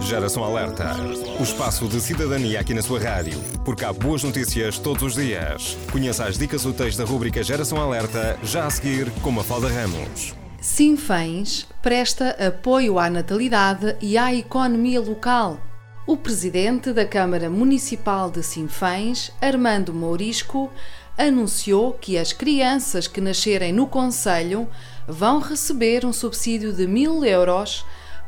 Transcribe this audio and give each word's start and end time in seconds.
Geração 0.00 0.42
Alerta. 0.42 0.96
O 1.38 1.42
espaço 1.42 1.86
de 1.86 2.00
cidadania 2.00 2.60
aqui 2.60 2.72
na 2.72 2.80
sua 2.80 2.98
rádio. 2.98 3.38
Porque 3.64 3.84
há 3.84 3.92
boas 3.92 4.22
notícias 4.22 4.78
todos 4.78 5.02
os 5.02 5.14
dias. 5.14 5.76
Conheça 5.92 6.24
as 6.24 6.38
dicas 6.38 6.64
úteis 6.64 6.96
da 6.96 7.04
rubrica 7.04 7.42
Geração 7.42 7.78
Alerta, 7.78 8.38
já 8.42 8.66
a 8.66 8.70
seguir 8.70 9.10
com 9.22 9.30
Mafalda 9.30 9.68
Ramos. 9.68 10.34
Sinfãs 10.60 11.66
presta 11.82 12.30
apoio 12.30 12.98
à 12.98 13.10
natalidade 13.10 13.94
e 14.00 14.16
à 14.16 14.34
economia 14.34 15.00
local. 15.00 15.60
O 16.06 16.16
presidente 16.16 16.92
da 16.92 17.04
Câmara 17.04 17.50
Municipal 17.50 18.30
de 18.30 18.42
Sinfãs, 18.42 19.30
Armando 19.40 19.92
Mourisco, 19.92 20.70
anunciou 21.18 21.92
que 21.92 22.16
as 22.16 22.32
crianças 22.32 23.06
que 23.06 23.20
nascerem 23.20 23.72
no 23.72 23.86
Conselho 23.86 24.66
vão 25.06 25.38
receber 25.38 26.04
um 26.06 26.12
subsídio 26.12 26.72
de 26.72 26.86
mil 26.86 27.24
euros 27.24 27.84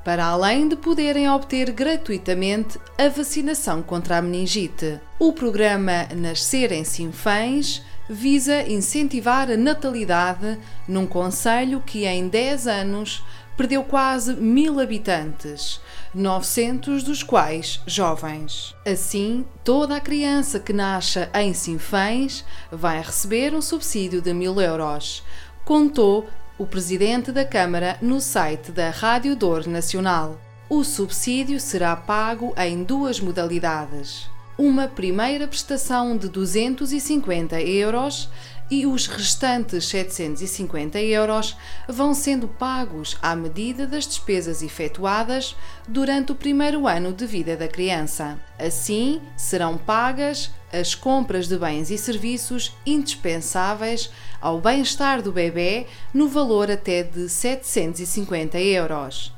para 0.07 0.25
além 0.25 0.68
de 0.68 0.77
poderem 0.77 1.29
obter 1.29 1.73
gratuitamente 1.73 2.78
a 2.97 3.09
vacinação 3.09 3.83
contra 3.83 4.19
a 4.19 4.23
meningite. 4.23 5.01
O 5.19 5.33
programa 5.33 6.06
Nascer 6.14 6.70
em 6.70 6.84
Sinfãs 6.84 7.83
visa 8.09 8.62
incentivar 8.70 9.50
a 9.50 9.56
natalidade 9.56 10.56
num 10.87 11.09
conselho 11.09 11.83
que 11.84 12.06
em 12.06 12.28
10 12.28 12.69
anos 12.69 13.24
perdeu 13.56 13.83
quase 13.83 14.34
mil 14.34 14.78
habitantes, 14.78 15.80
900 16.14 17.02
dos 17.02 17.25
quais 17.25 17.80
jovens. 17.84 18.77
Assim, 18.86 19.45
toda 19.64 19.97
a 19.97 20.00
criança 20.00 20.61
que 20.61 20.73
nasce 20.73 21.28
em 21.34 21.52
Sinfãs 21.52 22.45
vai 22.70 23.02
receber 23.02 23.52
um 23.52 23.61
subsídio 23.61 24.23
de 24.23 24.33
mil 24.33 24.61
euros, 24.61 25.25
contou 25.64 26.28
o 26.59 26.65
presidente 26.66 27.30
da 27.30 27.45
Câmara 27.45 27.98
no 28.01 28.19
site 28.19 28.73
da 28.73 28.88
Rádio 28.88 29.37
Dor 29.37 29.66
Nacional. 29.66 30.41
O 30.70 30.83
subsídio 30.84 31.60
será 31.60 31.95
pago 31.95 32.55
em 32.56 32.83
duas 32.83 33.20
modalidades. 33.20 34.28
Uma 34.56 34.89
primeira 34.89 35.47
prestação 35.47 36.17
de 36.17 36.30
250 36.30 37.61
euros 37.61 38.30
e 38.70 38.86
os 38.86 39.06
restantes 39.06 39.86
750 39.89 41.00
euros 41.00 41.56
vão 41.89 42.12
sendo 42.12 42.48
pagos 42.48 43.17
à 43.23 43.36
medida 43.36 43.86
das 43.86 44.06
despesas 44.06 44.62
efetuadas 44.62 45.56
durante 45.86 46.33
o 46.33 46.34
primeiro 46.34 46.86
ano 46.86 47.12
de 47.12 47.27
vida 47.27 47.56
da 47.56 47.69
criança. 47.69 48.39
Assim, 48.58 49.20
serão 49.36 49.78
pagas 49.78 50.50
as 50.73 50.95
compras 50.95 51.47
de 51.47 51.56
bens 51.56 51.91
e 51.91 51.98
serviços 51.98 52.75
indispensáveis 52.84 54.11
ao 54.41 54.61
bem-estar 54.61 55.23
do 55.23 55.33
bebê 55.33 55.86
no 56.12 56.28
valor 56.28 56.70
até 56.70 57.03
de 57.03 57.28
750 57.28 58.58
euros. 58.58 59.33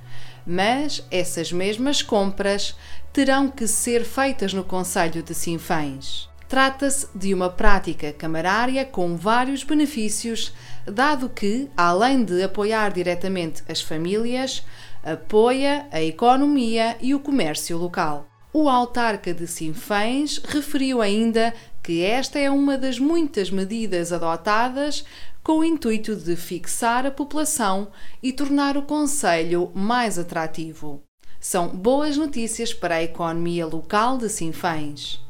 Mas 0.47 1.05
essas 1.11 1.53
mesmas 1.53 2.01
compras 2.01 2.75
terão 3.13 3.49
que 3.51 3.67
ser 3.67 4.05
feitas 4.05 4.55
no 4.55 4.65
Conselho 4.65 5.23
de 5.23 5.35
Sinfãs. 5.35 6.29
Trata-se 6.49 7.07
de 7.15 7.35
uma 7.35 7.51
prática 7.51 8.11
camarária 8.11 8.83
com 8.83 9.15
vários 9.17 9.63
benefícios, 9.63 10.55
dado 10.87 11.29
que, 11.29 11.69
além 11.77 12.25
de 12.25 12.43
apoiar 12.43 12.91
diretamente 12.91 13.63
as 13.69 13.83
famílias, 13.83 14.65
apoia 15.03 15.87
a 15.93 16.03
economia 16.03 16.97
e 17.03 17.15
o 17.15 17.21
comércio 17.21 17.77
local. 17.77 18.27
O 18.51 18.67
autarca 18.67 19.35
de 19.35 19.47
Sinfãs 19.47 20.41
referiu 20.43 21.03
ainda 21.03 21.53
que 21.83 22.03
esta 22.03 22.39
é 22.39 22.51
uma 22.51 22.79
das 22.79 22.99
muitas 22.99 23.51
medidas 23.51 24.11
adotadas 24.11 25.05
com 25.43 25.59
o 25.59 25.65
intuito 25.65 26.17
de 26.17 26.35
fixar 26.35 27.05
a 27.07 27.11
população 27.11 27.89
e 28.23 28.33
tornar 28.33 28.77
o 28.79 28.83
Conselho 28.83 29.71
mais 29.75 30.19
atrativo. 30.19 31.03
São 31.39 31.69
boas 31.69 32.17
notícias 32.17 32.73
para 32.73 32.97
a 32.97 33.03
economia 33.03 33.67
local 33.67 34.17
de 34.17 34.31
Sinfãs. 34.31 35.28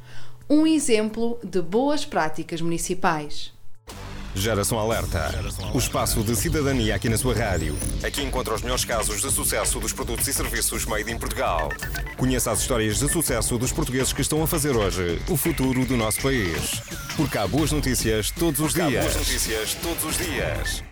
Um 0.51 0.67
exemplo 0.67 1.39
de 1.45 1.61
boas 1.61 2.07
práticas 2.07 2.63
municipais. 2.63 3.53
Geração 4.35 4.79
Alerta. 4.79 5.31
O 5.75 5.79
espaço 5.79 6.23
de 6.23 6.35
cidadania 6.35 6.95
aqui 6.95 7.07
na 7.11 7.19
sua 7.19 7.35
rádio. 7.35 7.77
Aqui 8.03 8.23
encontra 8.23 8.55
os 8.55 8.63
melhores 8.63 8.83
casos 8.83 9.21
de 9.21 9.31
sucesso 9.31 9.79
dos 9.79 9.93
produtos 9.93 10.27
e 10.27 10.33
serviços 10.33 10.87
made 10.87 11.13
in 11.13 11.19
Portugal. 11.19 11.69
Conheça 12.17 12.51
as 12.51 12.61
histórias 12.61 12.99
de 12.99 13.13
sucesso 13.13 13.59
dos 13.59 13.73
portugueses 13.73 14.15
que 14.15 14.23
estão 14.23 14.43
a 14.43 14.47
fazer 14.47 14.75
hoje 14.75 15.21
o 15.29 15.37
futuro 15.37 15.85
do 15.85 15.99
nosso 15.99 16.23
país. 16.23 16.81
Porque 17.15 17.37
há 17.37 17.47
boas 17.47 17.71
notícias 17.71 18.31
todos 18.31 18.61
os 18.61 18.73
dias. 18.73 18.87
Há 18.87 19.01
boas 19.03 19.17
notícias 19.17 19.75
todos 19.75 20.05
os 20.05 20.17
dias. 20.17 20.83